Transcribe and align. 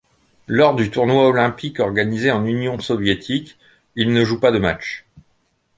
Lors 0.47 0.73
du 0.75 0.89
tournoi 0.89 1.27
olympique 1.27 1.79
organisé 1.79 2.31
en 2.31 2.43
Union 2.47 2.79
soviétique, 2.79 3.59
il 3.95 4.11
ne 4.13 4.25
joue 4.25 4.39
pas 4.39 4.49
de 4.51 4.57
matchs. 4.57 5.05